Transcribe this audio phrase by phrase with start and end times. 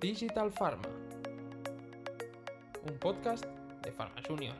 [0.00, 0.88] Digital Pharma,
[2.88, 3.44] un podcast
[3.82, 4.54] de Pharma Junior.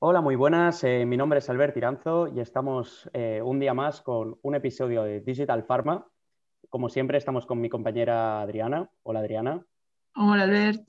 [0.00, 0.82] Hola, muy buenas.
[0.82, 5.04] Eh, mi nombre es Albert Tiranzo y estamos eh, un día más con un episodio
[5.04, 6.08] de Digital Pharma.
[6.70, 8.90] Como siempre, estamos con mi compañera Adriana.
[9.04, 9.64] Hola, Adriana.
[10.14, 10.86] Hola, Albert.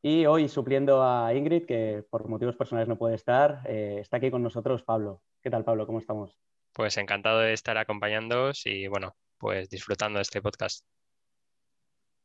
[0.00, 4.30] Y hoy, supliendo a Ingrid, que por motivos personales no puede estar, eh, está aquí
[4.30, 5.22] con nosotros Pablo.
[5.42, 5.86] ¿Qué tal, Pablo?
[5.86, 6.38] ¿Cómo estamos?
[6.72, 10.86] Pues encantado de estar acompañándoos y, bueno, pues disfrutando de este podcast.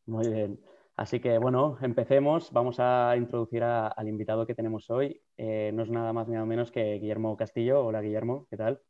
[0.06, 0.60] Muy bien.
[0.96, 2.52] Así que bueno, empecemos.
[2.52, 5.22] Vamos a introducir al invitado que tenemos hoy.
[5.38, 7.86] Eh, no es nada más ni nada menos que Guillermo Castillo.
[7.86, 8.82] Hola Guillermo, ¿qué tal?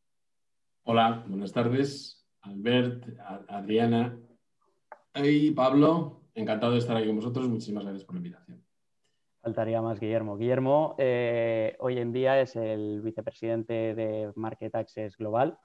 [0.84, 2.26] Hola, buenas tardes.
[2.42, 3.04] Albert,
[3.50, 4.18] Adriana
[5.16, 7.48] y Pablo, encantado de estar aquí con vosotros.
[7.48, 8.64] Muchísimas gracias por la invitación.
[9.42, 10.38] Faltaría más Guillermo.
[10.38, 15.58] Guillermo eh, hoy en día es el vicepresidente de Market Access Global.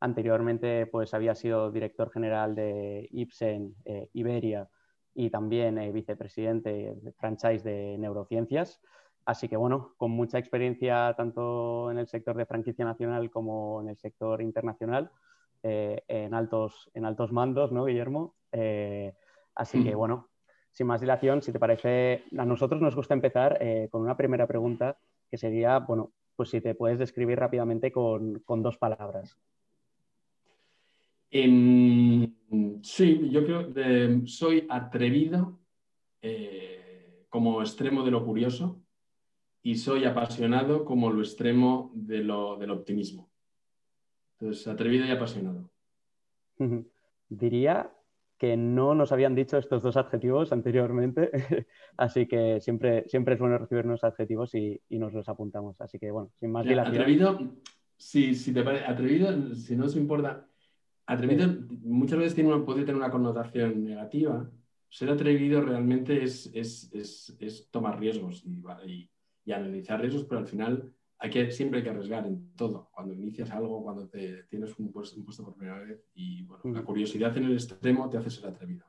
[0.00, 4.68] Anteriormente pues había sido director general de Ipsen eh, Iberia
[5.14, 8.80] y también eh, vicepresidente de franchise de neurociencias.
[9.24, 13.88] Así que bueno, con mucha experiencia tanto en el sector de franquicia nacional como en
[13.88, 15.10] el sector internacional,
[15.62, 18.34] eh, en, altos, en altos mandos, ¿no, Guillermo?
[19.54, 20.28] Eh, así que bueno,
[20.70, 23.58] sin más dilación, si te parece, a nosotros nos gusta empezar
[23.90, 24.98] con una primera pregunta
[25.30, 29.38] que sería, bueno, pues si te puedes describir rápidamente con, con dos palabras.
[31.36, 32.32] Em,
[32.82, 35.58] sí, yo creo que soy atrevido
[36.22, 38.80] eh, como extremo de lo curioso
[39.60, 43.28] y soy apasionado como lo extremo de lo, del optimismo.
[44.38, 45.68] Entonces, atrevido y apasionado.
[47.28, 47.92] Diría
[48.44, 51.30] que no nos habían dicho estos dos adjetivos anteriormente,
[51.96, 55.80] así que siempre, siempre es bueno recibir unos adjetivos y, nos los apuntamos.
[55.80, 56.94] Así que bueno, sin más dilación.
[56.94, 57.38] Atrevido,
[57.96, 60.46] sí, si te parece, atrevido, si no os importa,
[61.06, 64.50] Atrevido muchas veces tiene puede tener una connotación negativa.
[64.88, 68.44] Ser atrevido realmente es, tomar riesgos
[68.86, 69.10] y,
[69.52, 72.90] analizar riesgos, pero al final hay que, siempre hay que arriesgar en todo.
[72.92, 77.36] Cuando inicias algo, cuando te, tienes un puesto, por primera vez y bueno, la curiosidad
[77.36, 78.84] en el extremo te hace ser atrevido.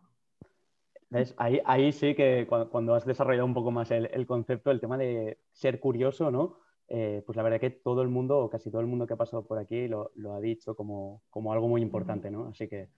[1.38, 4.98] Ahí, ahí, sí que cuando, has desarrollado un poco más el, el, concepto, el tema
[4.98, 6.58] de ser curioso, ¿no?
[6.88, 9.18] Eh, pues la verdad que todo el mundo, o casi todo el mundo que ha
[9.18, 11.22] pasado por aquí, lo, ha dicho como,
[11.52, 12.48] algo muy importante, ¿no?
[12.48, 12.90] Así que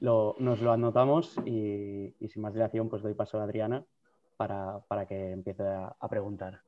[0.00, 3.84] nos lo anotamos y, sin más dilación, pues doy paso a Adriana
[4.36, 6.60] para, que empiece a, preguntar.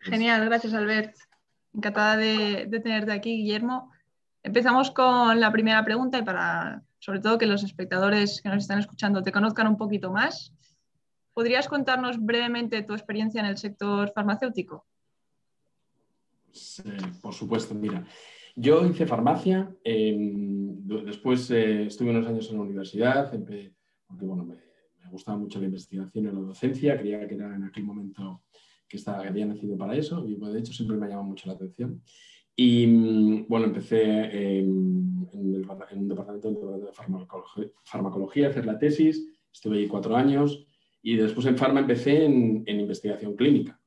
[0.00, 1.16] Genial, gracias Albert.
[1.74, 3.90] Encantada de, tenerte aquí, Guillermo.
[4.42, 8.78] Empezamos con la primera pregunta y para, sobre todo, que los espectadores que nos están
[8.78, 10.54] escuchando te conozcan un poquito más.
[11.34, 14.86] ¿Podrías contarnos brevemente tu experiencia en el sector farmacéutico?
[17.22, 18.04] por supuesto, mira.
[18.56, 23.72] Yo hice farmacia, em, después eh, estuve unos años en la universidad, porque
[24.08, 24.56] bueno, me,
[25.10, 28.42] gustaba mucho la investigación y la docencia, creía que era en aquel momento
[28.88, 31.54] que, estaba, había nacido para eso y de hecho siempre me ha llamado mucho la
[31.54, 32.02] atención.
[32.56, 36.92] Y bueno, empecé en, un departamento de
[37.84, 40.66] farmacología, a hacer la tesis, estuve ahí cuatro años
[41.02, 43.78] y después en farma empecé en investigación clínica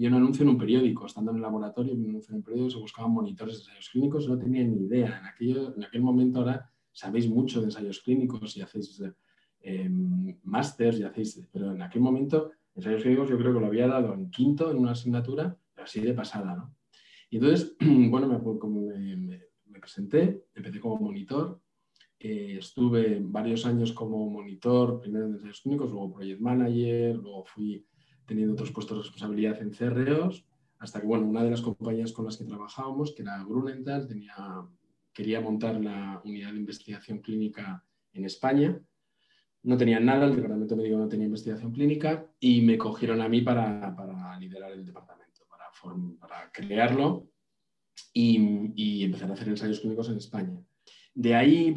[0.00, 2.70] vi un anuncio en un periódico, estando en el laboratorio, un anuncio en un periódico,
[2.70, 5.18] se buscaban monitores de ensayos clínicos, no tenía ni idea.
[5.18, 8.98] En, aquello, en aquel momento ahora sabéis mucho de ensayos clínicos y hacéis
[9.60, 14.14] eh, y hacéis, pero en aquel momento ensayos clínicos yo creo que lo había dado
[14.14, 16.74] en quinto en una asignatura, pero así de pasada, ¿no?
[17.30, 17.76] Y entonces,
[18.10, 21.60] bueno, me, presenté, empecé como monitor,
[22.18, 27.86] eh, estuve varios años como monitor, primero en ensayos clínicos, luego project manager, luego fui
[28.26, 30.44] teniendo otros puestos de responsabilidad en CREOs,
[30.78, 34.08] hasta que, bueno, una de las compañías con las que trabajábamos, que era Grunenthal,
[35.12, 38.80] quería montar la unidad de investigación clínica en España.
[39.62, 43.42] No tenían nada, el departamento médico no tenía investigación clínica y me cogieron a mí
[43.42, 43.94] para,
[44.38, 45.66] liderar el departamento, para,
[46.18, 47.28] para crearlo
[48.12, 50.58] y, empezar a hacer ensayos clínicos en España.
[51.14, 51.74] De ahí,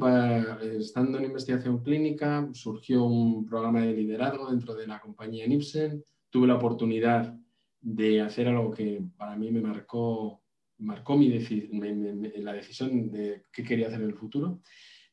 [0.80, 6.48] estando en investigación clínica, surgió un programa de liderazgo dentro de la compañía Nipsen tuve
[6.48, 7.38] la oportunidad
[7.80, 10.42] de hacer algo que para mí me marcó,
[10.80, 14.62] marcó mi la decisión de qué quería hacer en el futuro.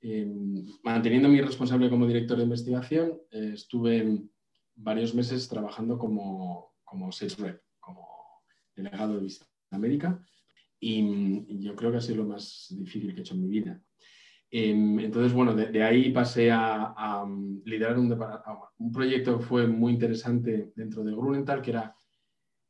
[0.02, 0.26] Eh,
[0.82, 4.22] manteniendo mi responsable como director de investigación, eh, estuve
[4.74, 8.06] varios meses trabajando como, como sales rep, como
[8.74, 10.24] delegado de Vista América,
[10.78, 13.82] y, yo creo que ha sido lo más difícil que he hecho en mi vida.
[14.50, 18.10] Em, entonces, bueno, de, ahí pasé a, um, liderar un,
[18.78, 21.94] un, proyecto que fue muy interesante dentro de Grunenthal, que era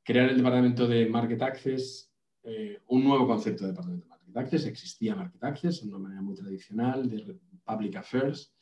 [0.03, 2.12] crear el departamento de Market Access,
[2.43, 4.67] eh, un nuevo concepto de departamento de Market.
[4.67, 8.55] Existía Market Access de una manera muy tradicional de Public Affairs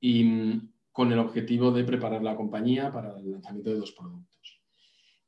[0.00, 4.62] y mm, con el objetivo de preparar la compañía para el lanzamiento de dos productos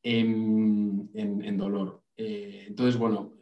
[0.02, 2.02] en, en, dolor.
[2.16, 3.34] Eh, entonces, bueno,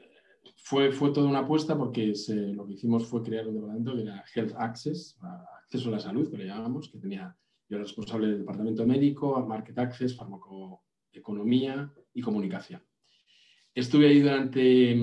[0.56, 2.12] fue, fue toda una apuesta porque
[2.55, 5.19] lo que hicimos fue crear un departamento que era Health Access,
[5.65, 7.37] acceso a la salud, que le llamamos, que tenía
[7.73, 12.83] yo era responsable del departamento médico, Market Access, farmacoeconomía y comunicación.
[13.75, 14.95] Estuve ahí durante,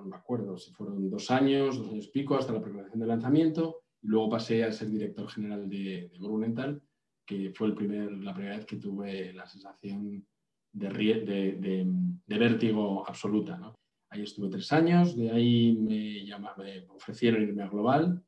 [0.00, 4.30] me acuerdo si fueron dos años, dos años pico, hasta la preparación del lanzamiento, luego
[4.30, 6.82] pasé a ser director general de, de Grunenthal,
[7.26, 10.26] que fue el primer, la primera vez que tuve la sensación
[10.72, 11.86] de, de,
[12.26, 13.74] de vértigo absoluta.
[14.10, 16.24] Ahí estuve tres años, de ahí me,
[16.56, 18.24] me ofrecieron irme a Global.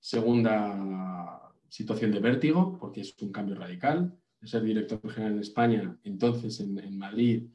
[0.00, 4.16] Segunda situación de vértigo, porque es un cambio radical.
[4.40, 7.48] De ser director general en España, entonces en, Madrid,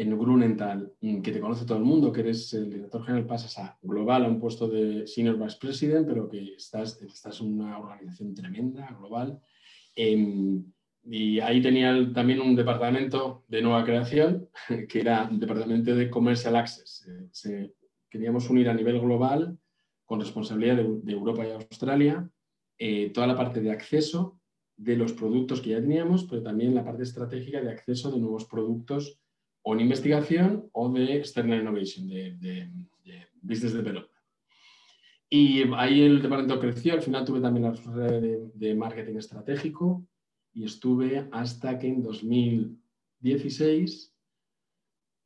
[0.00, 3.78] en Grunenthal, que te conoce todo el mundo, que eres el director general, pasas a
[3.82, 8.34] global, a un puesto de senior vice president, pero que estás, estás en una organización
[8.34, 9.38] tremenda, global.
[9.94, 10.64] Em,
[11.04, 14.48] y ahí tenía también un departamento de nueva creación,
[14.88, 17.06] que era el departamento de Commercial Access.
[17.30, 17.74] Se,
[18.08, 19.58] queríamos unir a nivel global,
[20.06, 22.28] con responsabilidad de, Europa y Australia,
[22.78, 24.40] eh, toda la parte de acceso
[24.76, 28.46] de los productos que ya teníamos, pero también la parte estratégica de acceso de nuevos
[28.46, 29.20] productos
[29.62, 32.70] o en investigación o de external innovation, de, de,
[33.04, 34.10] de business development.
[35.28, 40.04] Y ahí el departamento creció, al final tuve también la responsabilidad de marketing estratégico,
[40.52, 44.12] y estuve hasta que en 2016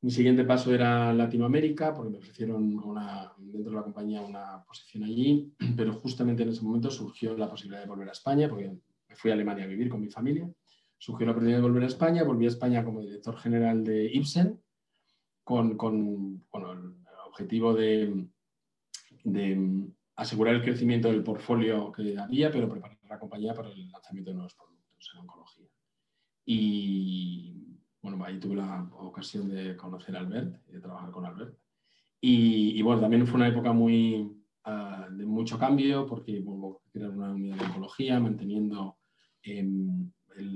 [0.02, 5.04] mi siguiente paso era Latinoamérica, porque me ofrecieron una, dentro de la compañía una posición
[5.04, 8.76] allí, pero justamente en ese momento surgió la posibilidad de volver a España, porque
[9.08, 10.46] me fui a Alemania a vivir con mi familia.
[11.04, 14.58] Surgió la oportunidad de volver a España, volví a España como director general de Ibsen,
[15.44, 16.94] con, con el
[17.26, 18.26] objetivo de,
[19.22, 24.30] de asegurar el crecimiento del portfolio que había, pero preparar la compañía para el lanzamiento
[24.30, 25.68] de nuevos productos en oncología.
[26.46, 27.54] Y
[28.00, 31.54] bueno, ahí tuve la ocasión de conocer a Albert, de trabajar con Albert.
[32.18, 37.34] Y, bueno, también fue una época muy ah, de mucho cambio porque bueno, era una
[37.34, 38.96] unidad de oncología, manteniendo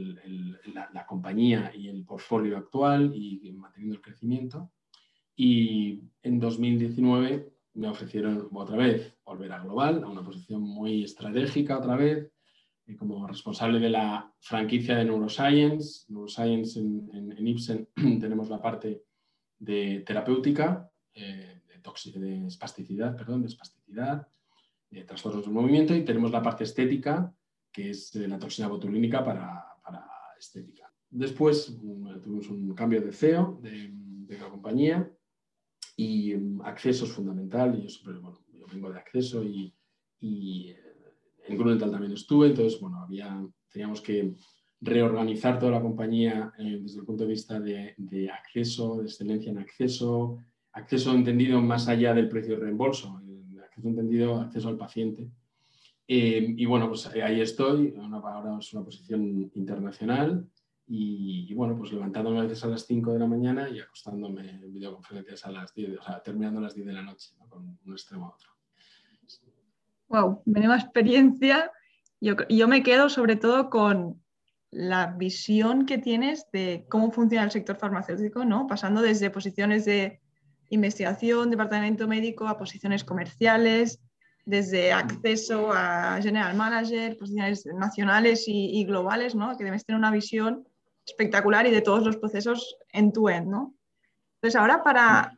[0.00, 4.70] em, la, compañía y el portfolio actual y manteniendo el crecimiento.
[5.36, 11.78] Y en 2019 me ofrecieron otra vez volver a Global, a una posición muy estratégica
[11.78, 12.32] otra vez,
[12.98, 16.06] como responsable de la franquicia de Neuroscience.
[16.08, 17.88] Neuroscience en, en, Ipsen
[18.20, 19.04] tenemos la parte
[19.60, 24.26] de terapéutica, eh, de, de, espasticidad, perdón, de espasticidad,
[24.90, 27.32] de trastornos del movimiento y tenemos la parte estética,
[27.70, 29.67] que es la toxina botulínica para
[30.38, 30.92] estética.
[31.10, 35.10] Después mm, tuvimos un cambio de CEO de, de la compañía
[35.96, 37.80] y mm, acceso es fundamental.
[37.80, 39.74] Yo, siempre, bueno, yo vengo de acceso y,
[40.20, 40.76] y eh,
[41.46, 44.34] en Grunenthal también estuve, entonces, bueno, había, teníamos que
[44.80, 49.58] reorganizar toda la compañía eh, desde el punto de vista de, acceso, de excelencia en
[49.58, 50.38] acceso,
[50.72, 53.20] acceso entendido más allá del precio de reembolso,
[53.64, 55.28] acceso entendido acceso al paciente.
[56.08, 60.48] Eh, y bueno, pues eh, ahí estoy, ahora es una posición internacional
[60.86, 64.72] y, bueno, pues levantándome a veces a las 5 de la mañana y acostándome en
[64.72, 67.92] videoconferencias a las 10, o sea, terminando a las 10 de la noche, con un
[67.92, 68.58] extremo a otro
[70.08, 71.70] wow, menuda experiencia.
[72.20, 74.20] Yo, yo me quedo sobre todo con
[74.70, 78.66] la visión que tienes de cómo funciona el sector farmacéutico, ¿no?
[78.66, 80.20] Pasando desde posiciones de
[80.70, 84.00] investigación, departamento médico, a posiciones comerciales,
[84.48, 89.54] desde acceso a general manager, posiciones nacionales y, globales, ¿no?
[89.58, 90.66] Que debes tener una visión
[91.06, 93.74] espectacular y de todos los procesos en tu end, ¿no?
[94.36, 95.36] Entonces, ahora para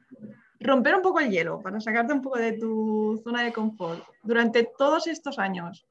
[0.61, 4.71] romper un poco el hielo, para sacarte un poco de tu zona de confort, durante
[4.79, 5.85] todos estos años,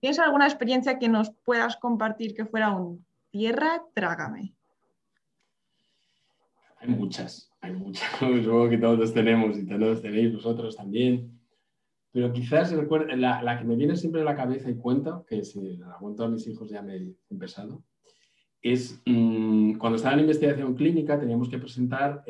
[0.00, 4.54] ¿tienes alguna experiencia que nos puedas compartir que fuera un tierra, trágame?
[6.80, 11.35] Hay muchas, hay muchas, supongo que todos tenemos y todos tenéis vosotros también.
[12.16, 15.76] Pero quizás la, la, que me viene siempre a la cabeza y cuento, que si
[15.76, 17.84] la cuento a mis hijos ya me he empezado,
[18.62, 22.24] es mm, cuando estaba en investigación clínica teníamos que presentar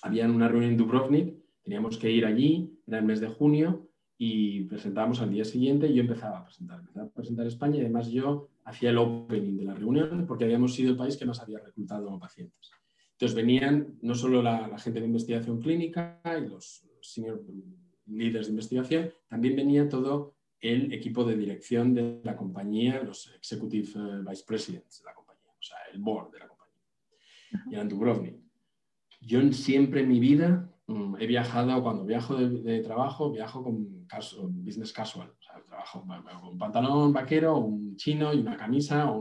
[0.00, 1.34] había una reunión en Dubrovnik,
[1.64, 5.94] teníamos que ir allí, era el mes de junio, y presentábamos al día siguiente y
[5.94, 9.64] yo empezaba a presentar, empezaba a presentar España y además yo hacía el opening de
[9.64, 12.70] la reunión porque habíamos sido el país que más había reclutado pacientes.
[13.14, 17.42] Entonces venían no solo la, gente de investigación clínica y los senior
[18.06, 23.88] líderes de investigación, también venía todo el equipo de dirección de la compañía, los executive
[23.94, 26.82] eh, vice presidents de la compañía, o sea, el board de la compañía.
[27.70, 28.36] Y eran Dubrovnik.
[29.20, 34.06] Yo siempre en mi vida mm, he viajado, cuando viajo de, trabajo, viajo con
[34.64, 35.30] business casual.
[35.38, 39.12] O sea, trabajo con un pantalón vaquero, un chino y una camisa.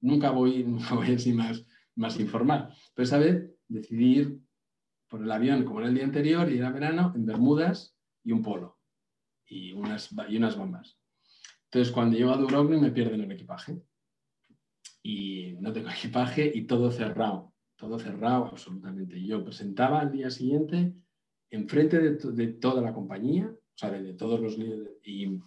[0.00, 2.74] nunca, voy, nunca voy así más, más informal.
[2.94, 4.40] Pero esa vez decidí ir
[5.08, 7.97] por el avión, como en el día anterior, y era verano, en Bermudas
[8.28, 8.78] y un polo
[9.46, 10.98] y unas, y unas bombas.
[11.64, 13.80] Entonces, cuando llego a Dubrovnik me pierden el equipaje.
[15.02, 19.24] Y no tengo equipaje y todo cerrado todo cerrado absolutamente.
[19.24, 20.92] Yo presentaba al día siguiente
[21.50, 25.40] enfrente de, de toda la compañía, o sea, de, todos los líderes, y,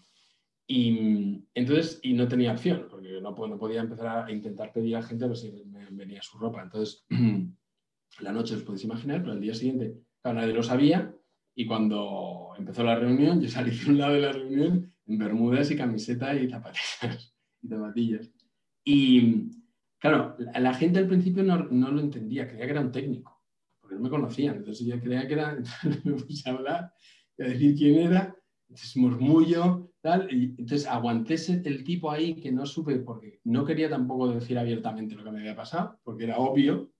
[0.65, 5.03] y, entonces, y no tenía opción, porque no, no, podía empezar a intentar pedir a
[5.03, 6.63] gente a ver si me venía su ropa.
[6.63, 7.05] Entonces,
[8.21, 11.13] la noche os podéis imaginar, pero al día siguiente, claro, nadie lo sabía,
[11.53, 15.69] y cuando empezó la reunión, yo salí de un lado de la reunión en bermudas
[15.71, 18.31] y camiseta y zapatillas y zapatillas.
[18.83, 19.51] Y,
[20.01, 23.39] Claro, la gente al principio no, lo entendía, creía que era un técnico,
[23.79, 24.55] porque no me conocían.
[24.55, 25.55] Entonces yo creía que era,
[26.03, 26.93] me puse a hablar
[27.37, 28.35] y a decir quién era,
[28.67, 30.27] entonces murmullo, tal.
[30.33, 35.13] Y entonces aguanté el tipo ahí que no supe, porque no quería tampoco decir abiertamente
[35.13, 36.91] lo que me había pasado, porque era obvio,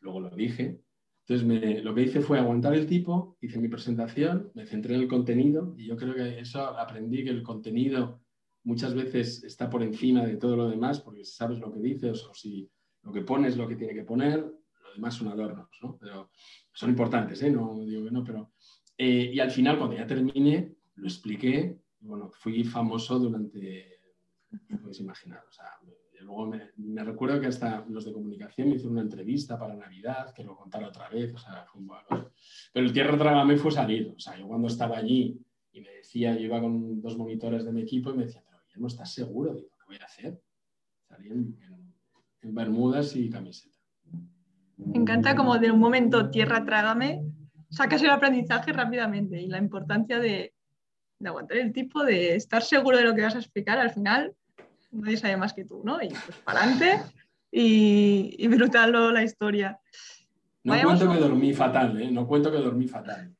[0.00, 0.80] luego lo dije.
[1.28, 5.08] Entonces lo que hice fue aguantar el tipo, hice mi presentación, me centré en el
[5.08, 8.20] contenido y yo creo que eso aprendí que el contenido
[8.62, 12.24] muchas veces está por encima de todo lo demás, porque si sabes lo que dices
[12.24, 12.70] o si
[13.02, 15.96] lo que pones lo que tiene que poner, lo demás son adornos, ¿no?
[15.98, 16.30] Pero
[16.72, 17.50] son importantes, ¿eh?
[17.50, 18.52] No digo que no, pero...
[18.98, 24.00] Eh, y al final, cuando ya terminé, lo expliqué, bueno, fui famoso durante,
[24.68, 25.66] no podéis imaginar, o sea,
[26.26, 30.44] luego me, recuerdo que hasta los de comunicación me hicieron una entrevista para Navidad, que
[30.44, 31.90] lo contara otra vez, o sea, fue un...
[32.72, 35.40] Pero el tierra trágame fue salir, o sea, yo cuando estaba allí
[35.72, 38.42] y me decía, yo iba con dos monitores de mi equipo y me decía,
[38.76, 40.40] no estás seguro, digo, ¿qué voy a hacer?
[41.08, 41.56] Salí en,
[42.42, 43.76] bermudas y camiseta.
[44.76, 47.24] Me encanta como de un momento tierra trágame,
[47.70, 50.54] sacas el aprendizaje rápidamente y la importancia de,
[51.24, 54.36] aguantar el tipo, de estar seguro de lo que vas a explicar al final,
[54.96, 56.02] nadie sabe más que tú, ¿no?
[56.02, 57.02] Y pues para adelante
[57.50, 59.78] y, y la historia.
[60.64, 62.10] No cuento que dormí fatal, ¿eh?
[62.10, 63.34] No cuento que dormí fatal.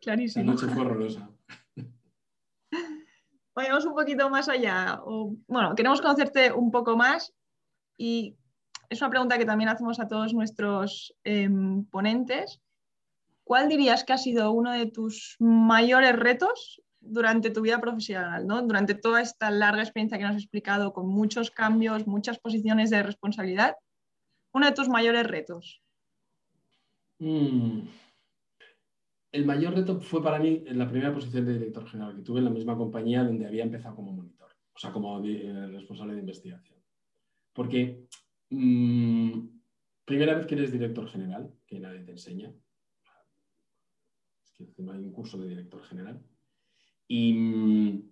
[0.00, 0.44] clarísimo.
[0.44, 1.28] La noche fue horrorosa
[3.54, 5.00] vayamos un poquito más allá.
[5.46, 7.34] bueno, queremos conocerte un poco más
[7.96, 8.36] y
[8.88, 12.60] es una pregunta que también hacemos a todos nuestros em, ponentes.
[13.44, 18.62] ¿Cuál dirías que ha sido uno de tus mayores retos durante tu vida profesional, ¿no?
[18.62, 23.02] durante toda esta larga experiencia que nos has explicado, con muchos cambios, muchas posiciones de
[23.02, 23.76] responsabilidad?
[24.54, 25.82] Uno de tus mayores retos.
[27.18, 27.82] Mm
[29.32, 32.38] el mayor reto fue para mí en la primera posición de director general que tuve
[32.38, 36.20] en la misma compañía donde había empezado como monitor, o sea, como eh, responsable de
[36.20, 36.78] investigación.
[37.54, 38.06] Porque
[38.50, 39.40] mm,
[40.04, 42.52] primera vez que eres director general, que nadie te enseña,
[44.42, 46.22] es que no hay un curso de director general,
[47.08, 48.10] y mm,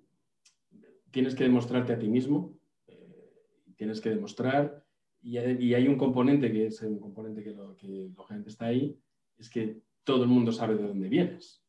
[1.11, 3.33] tienes que demostrarte a ti mismo, eh,
[3.77, 4.85] tienes que demostrar,
[5.23, 8.99] y hay, un componente que es un componente que, lo, que lógicamente está ahí,
[9.37, 11.63] es que todo el mundo sabe de dónde vienes.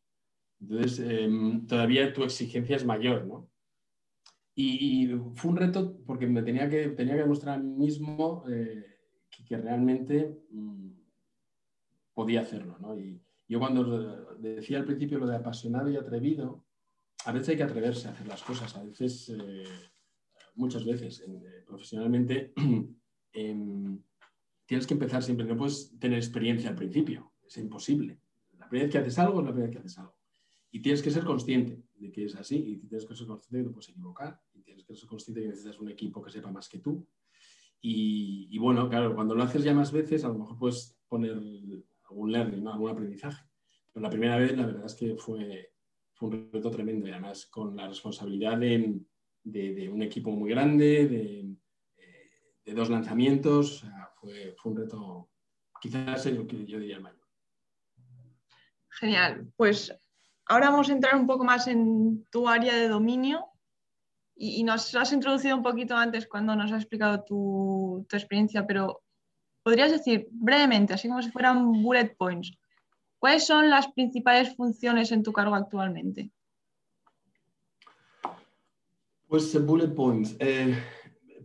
[0.62, 3.50] Entonces, em, todavía tu exigencia es mayor, ¿no?
[4.56, 8.86] Y, fue un reto porque me tenía que, tenía que demostrar a mí mismo eh,
[9.48, 10.92] que, realmente mm,
[12.14, 12.98] podía hacerlo, ¿no?
[12.98, 16.64] Y yo cuando decía al principio lo de apasionado y atrevido,
[17.26, 19.64] a veces hay que atreverse a hacer las cosas, a veces, eh,
[20.56, 22.54] muchas veces, eh, profesionalmente,
[23.34, 24.02] em,
[24.66, 28.22] tienes que empezar siempre, no puedes tener experiencia al principio, es imposible
[28.72, 30.16] primera vez que haces algo es la primera vez que haces algo.
[30.72, 33.64] Y tienes que ser consciente de que es así y tienes que ser consciente de
[33.64, 36.32] que te puedes equivocar y tienes que ser consciente de que necesitas un equipo que
[36.32, 37.06] sepa más que tú.
[37.84, 41.32] Y, bueno, claro, cuando lo haces ya más veces, a lo mejor puedes poner
[42.10, 43.44] algún learning, algún aprendizaje.
[43.92, 45.71] Pero la primera vez, la verdad es que fue,
[46.28, 51.56] un reto tremendo y además con la responsabilidad de, un equipo muy grande, de,
[51.98, 53.86] eh, dos lanzamientos,
[54.20, 55.30] fue, fue, un reto
[55.82, 57.20] quizás el que yo diría el mayor.
[58.90, 59.52] Genial.
[59.56, 59.94] Pues
[60.46, 63.48] ahora vamos a entrar un poco más en tu área de dominio
[64.36, 69.04] y, nos has introducido un poquito antes cuando nos has explicado tu, experiencia, pero
[69.64, 72.52] podrías decir brevemente, así como si fueran bullet points,
[73.22, 76.32] ¿cuáles son las principales funciones en tu cargo actualmente?
[79.28, 80.36] Pues bullet points.
[80.40, 80.76] Eh,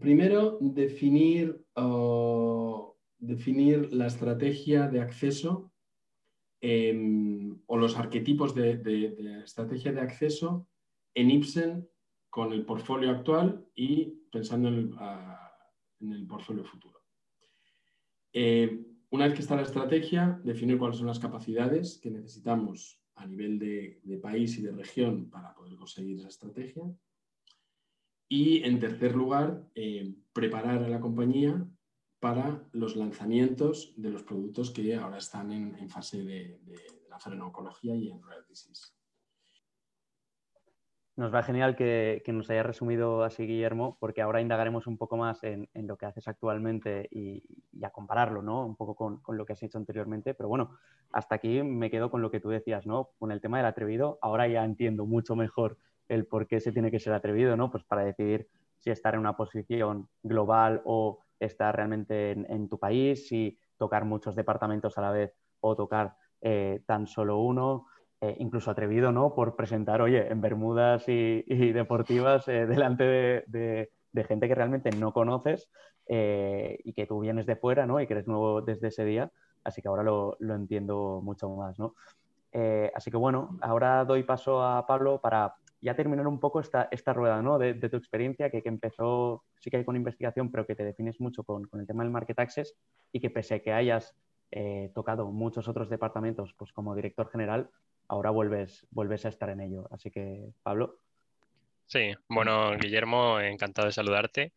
[0.01, 5.71] primero, definir, oh, definir la estrategia de acceso
[6.63, 8.81] em, o los arquetipos de,
[9.45, 10.67] estrategia de acceso
[11.15, 11.87] en Ipsen
[12.31, 14.75] con el portfolio actual y pensando en
[16.01, 17.03] el, el portfolio futuro.
[18.33, 23.27] Eh, una vez que está la estrategia, definir cuáles son las capacidades que necesitamos a
[23.27, 26.83] nivel de, país y de región para poder conseguir esa estrategia.
[28.29, 31.65] Y en tercer lugar, eh, preparar a la compañía
[32.19, 36.61] para los lanzamientos de los productos que ahora están en, fase de,
[37.27, 38.96] en oncología y en rare disease.
[41.17, 45.43] Nos va genial que, nos haya resumido así, Guillermo, porque ahora indagaremos un poco más
[45.45, 47.43] en, lo que haces actualmente y,
[47.83, 48.67] a compararlo, ¿no?
[48.67, 50.35] Un poco con, lo que has hecho anteriormente.
[50.35, 50.77] Pero bueno,
[51.13, 53.13] hasta aquí me quedo con lo que tú decías, ¿no?
[53.19, 54.19] Con el tema del atrevido.
[54.21, 57.71] Ahora ya entiendo mucho mejor el por qué se tiene que ser atrevido, ¿no?
[57.71, 63.27] Pues para decidir si estar en una posición global o estar realmente en, tu país,
[63.27, 67.87] si tocar muchos departamentos a la vez o tocar eh, tan solo uno.
[68.23, 69.35] Eh, incluso atrevido, ¿no?
[69.35, 71.43] Por presentar, oye, en Bermudas y,
[71.73, 73.91] deportivas eh, delante de,
[74.27, 75.69] gente que realmente no conoces
[76.07, 78.01] eh, y que tú vienes de fuera, ¿no?
[78.01, 79.31] Y que eres nuevo desde ese día.
[79.65, 81.95] Así que ahora lo, entiendo mucho más, ¿no?
[82.95, 87.43] así que bueno, ahora doy paso a Pablo para ya terminar un poco esta, rueda,
[87.43, 87.59] ¿no?
[87.59, 91.45] De, tu experiencia, que, empezó sí que hay con investigación, pero que te defines mucho
[91.45, 92.75] con, con el tema del market access
[93.13, 94.17] y que pese a que hayas
[94.95, 97.69] tocado muchos otros departamentos, pues como director general,
[98.09, 99.89] ahora vuelves, vuelves a estar en ello.
[99.91, 101.01] Así que, Pablo.
[101.87, 104.53] Sí, bueno, Guillermo, encantado de saludarte.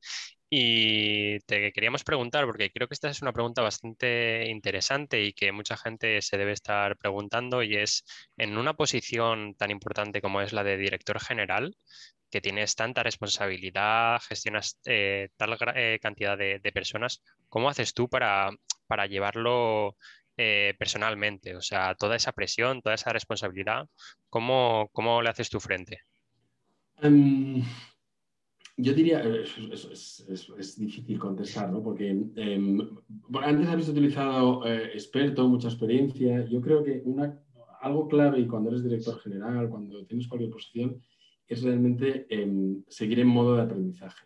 [0.51, 5.51] Y te queríamos preguntar, porque creo que esta es una pregunta bastante interesante y que
[5.51, 8.03] mucha gente se debe estar preguntando, y es,
[8.35, 11.75] en una posición tan importante como es la de director general,
[12.31, 18.49] que tienes tanta responsabilidad, gestionas eh, tal eh, cantidad de, personas, ¿cómo haces tú para,
[18.87, 19.95] para llevarlo
[20.41, 21.53] eh, personalmente?
[21.57, 23.89] O sea, toda esa presión, toda esa responsabilidad,
[24.29, 25.99] ¿cómo, cómo le haces tu frente?
[27.01, 27.61] Em,
[28.77, 31.83] yo diría, es, difícil contestar, ¿no?
[31.83, 32.79] Porque em,
[33.43, 36.45] antes habéis utilizado eh, experto, mucha experiencia.
[36.45, 37.37] Yo creo que una,
[37.81, 41.01] algo clave cuando eres director general, cuando tienes cualquier posición,
[41.47, 44.25] es realmente em, seguir en modo de aprendizaje.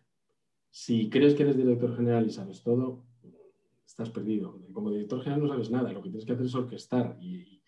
[0.70, 3.04] Si crees que eres director general y sabes todo,
[3.94, 4.60] estás perdido.
[4.74, 7.62] Como director general no sabes nada, lo que tienes que hacer es orquestar y,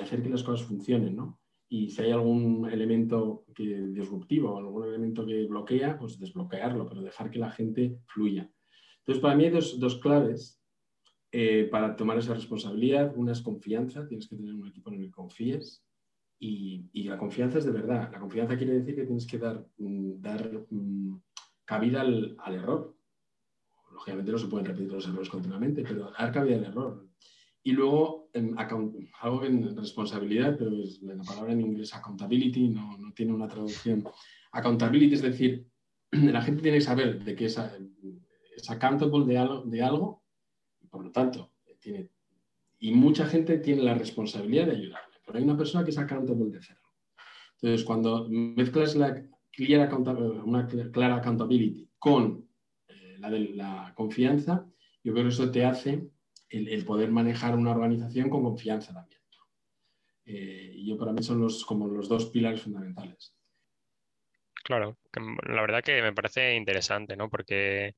[0.00, 1.40] hacer que las cosas funcionen, ¿no?
[1.68, 7.30] Y si hay algún elemento que, disruptivo algún elemento que bloquea, pues desbloquearlo, pero dejar
[7.30, 8.50] que la gente fluya.
[8.98, 10.60] Entonces, para mí hay dos, claves
[11.30, 13.12] eh, para tomar esa responsabilidad.
[13.16, 15.84] Una es confianza, tienes que tener un equipo en el que confíes.
[16.38, 18.10] Y, la confianza es de verdad.
[18.10, 21.20] La confianza quiere decir que tienes que dar, mm, dar mm,
[21.64, 22.96] cabida al, al error
[24.02, 27.06] lógicamente no se pueden repetir los errores continuamente, pero dar cabida al error.
[27.62, 28.30] Y luego,
[29.20, 34.04] algo en responsabilidad, pero es, la palabra en inglés accountability no, no, tiene una traducción.
[34.50, 35.68] Accountability es decir,
[36.10, 37.58] la gente tiene que saber de que es,
[38.56, 40.24] es accountable de algo, de algo
[40.80, 42.10] y por lo tanto, tiene,
[42.80, 46.50] y mucha gente tiene la responsabilidad de ayudarle, pero hay una persona que es accountable
[46.50, 46.88] de hacerlo.
[47.54, 49.94] Entonces, cuando mezclas la clear
[50.44, 52.51] una clara accountability con
[53.22, 54.66] la de la confianza,
[55.04, 56.10] yo creo que eso te hace
[56.48, 59.20] el, poder manejar una organización con confianza también.
[60.24, 63.34] Eh, y yo para mí son los, como los dos pilares fundamentales.
[64.64, 64.96] Claro,
[65.48, 67.28] la verdad que me parece interesante, ¿no?
[67.28, 67.94] Porque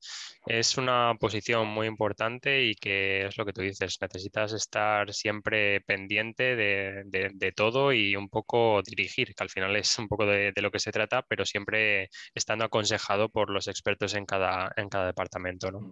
[0.47, 5.81] es una posición muy importante y que es lo que tú dices, necesitas estar siempre
[5.81, 10.71] pendiente de, todo y un poco dirigir, que al final es un poco de, lo
[10.71, 15.71] que se trata, pero siempre estando aconsejado por los expertos en cada, en cada departamento,
[15.71, 15.91] ¿no?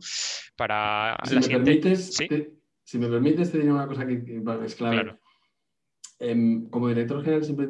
[0.56, 2.52] Para si, me permites, te,
[2.84, 5.18] si me permites, te diría una cosa que, es clave.
[6.20, 7.68] Em, como director general siempre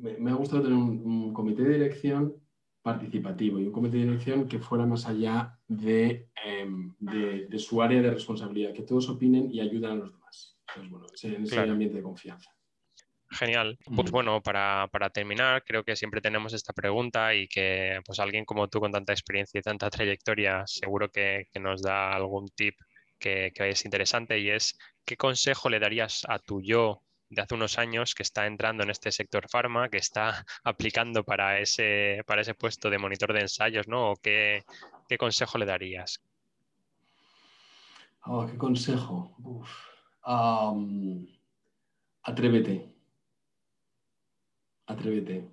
[0.00, 2.34] me, ha gustado tener un, comité de dirección
[2.82, 8.10] participativo y un comité de dirección que fuera más allá em, de, su área de
[8.10, 10.58] responsabilidad, que todos opinen y ayuden a los demás.
[10.68, 12.50] Entonces, bueno, en ese ambiente de confianza.
[13.30, 13.78] Genial.
[13.94, 18.68] Pues bueno, para, terminar, creo que siempre tenemos esta pregunta y que pues alguien como
[18.68, 22.74] tú con tanta experiencia y tanta trayectoria seguro que, nos da algún tip
[23.18, 27.54] que, que, es interesante y es ¿qué consejo le darías a tu yo de hace
[27.54, 32.42] unos años que está entrando en este sector farma, que está aplicando para ese, para
[32.42, 34.14] ese puesto de monitor de ensayos, ¿no?
[34.22, 34.64] qué,
[35.18, 36.22] consejo le darías?
[38.24, 39.34] Oh, ¿Qué consejo?
[42.22, 42.92] atrévete.
[44.86, 45.48] Atrévete.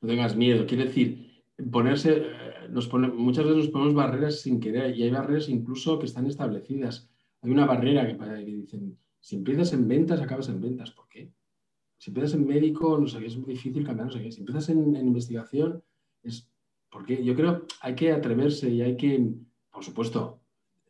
[0.00, 0.66] No tengas miedo.
[0.66, 5.48] Quiere decir, ponerse, eh, nos muchas veces nos ponemos barreras sin querer y hay barreras
[5.48, 7.10] incluso que están establecidas.
[7.42, 10.92] Hay una barrera que, que dicen, Si empiezas en ventas, acabas en ventas.
[10.92, 11.32] ¿Por qué?
[11.98, 14.30] Si empiezas en médico, no sé qué, es muy difícil cambiar, no sé qué.
[14.30, 15.82] Si empiezas en, investigación,
[16.22, 16.48] es
[16.88, 19.34] porque yo creo hay que atreverse y hay que,
[19.72, 20.42] por supuesto,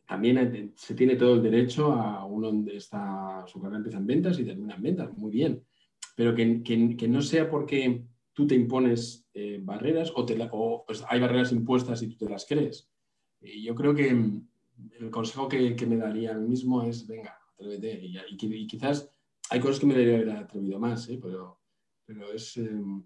[0.07, 4.37] también se tiene todo el derecho a uno donde está su carrera empieza en ventas
[4.37, 5.63] y termina en ventas, muy bien.
[6.15, 11.51] Pero que, que, no sea porque tú te impones eh, barreras o, pues, hay barreras
[11.51, 12.87] impuestas y tú te las crees.
[13.41, 17.99] Yo creo que el consejo que, que me daría a mismo es, venga, atrévete.
[18.03, 19.09] Y, quizás
[19.49, 21.19] hay cosas que me debería haber atrevido más, ¿eh?
[21.21, 21.61] pero,
[22.05, 22.57] pero es...
[22.57, 23.03] Em,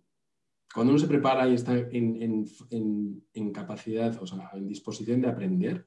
[0.74, 5.28] cuando uno se prepara y está en, en, en, capacidad, o sea, en disposición de
[5.28, 5.86] aprender,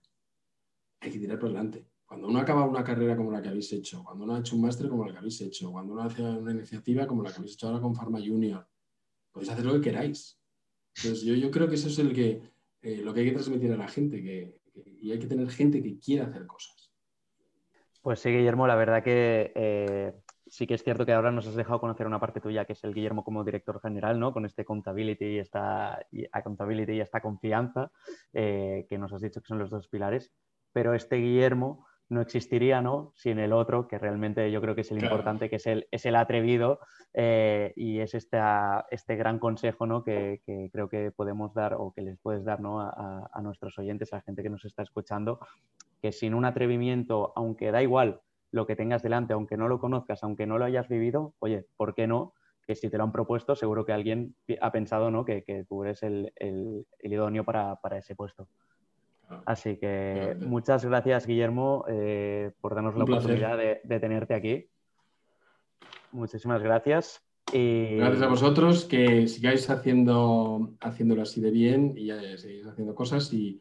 [1.01, 1.87] hay que tirar por delante.
[2.05, 4.63] Cuando uno acaba una carrera como la que habéis hecho, cuando uno ha hecho un
[4.63, 7.55] máster como la que habéis hecho, cuando uno hace una iniciativa como la que habéis
[7.55, 8.69] hecho ahora con Pharma Junior,
[9.33, 10.39] podéis hacer lo que queráis.
[10.97, 12.43] Entonces, yo, yo creo que eso es el que,
[12.83, 14.61] eh, lo que hay que transmitir a la gente, que,
[15.01, 16.94] y hay que tener gente que quiera hacer cosas.
[18.05, 20.13] Pues sí, Guillermo, la verdad que eh,
[20.47, 22.85] sí que es cierto que ahora nos has dejado conocer una parte tuya, que es
[22.85, 24.31] el Guillermo como director general, ¿no?
[24.31, 27.91] Con este accountability y esta, accountability y esta confianza
[28.35, 30.35] eh, que nos has dicho que son los dos pilares.
[30.75, 33.15] Pero este Guillermo no existiría ¿no?
[33.17, 36.05] sin el otro, que realmente yo creo que es el importante, que es el, es
[36.05, 36.81] el atrevido
[37.15, 40.05] eh, y es este gran consejo ¿no?
[40.05, 42.83] que, creo que podemos dar o que les puedes dar ¿no?
[42.83, 45.41] a, a, nuestros oyentes, a la gente que nos está escuchando,
[46.05, 50.23] que sin un atrevimiento, aunque da igual lo que tengas delante, aunque no lo conozcas,
[50.23, 52.35] aunque no lo hayas vivido, oye, ¿por qué no?
[52.67, 55.25] Que si te lo han propuesto, seguro que alguien ha pensado ¿no?
[55.25, 58.49] que, que tú eres el, el, idóneo para, para ese puesto.
[59.47, 64.69] Así que muchas gracias, Guillermo, eh, por darnos la oportunidad de, tenerte aquí.
[66.13, 67.23] Muchísimas gracias.
[67.51, 73.33] Gracias a vosotros, que sigáis haciendo, haciéndolo así de bien y ya seguís haciendo cosas
[73.33, 73.59] y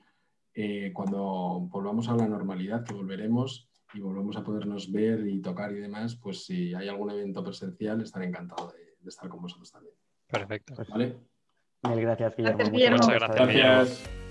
[0.54, 5.72] eh, cuando volvamos a la normalidad, que volveremos y volvemos a podernos ver y tocar
[5.72, 9.96] y demás, pues si hay algún evento presencial, estaré encantado de, estar con vosotros también.
[10.28, 10.76] Perfecto.
[10.90, 11.18] ¿Vale?
[11.84, 12.58] Mil gracias, Guillermo.
[12.58, 12.98] Gracias, Guillermo.
[12.98, 13.48] Muchas gracias.
[13.48, 14.23] gracias.